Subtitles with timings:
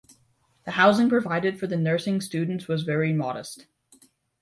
[0.65, 3.67] The housing provided for the nursing students was also very modest.